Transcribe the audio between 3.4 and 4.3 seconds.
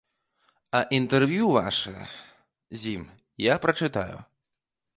я прачытаю.